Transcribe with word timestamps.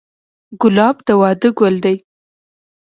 ګلاب 0.61 0.95
د 1.05 1.07
واده 1.21 1.49
ګل 1.59 1.75
دی. 1.83 1.95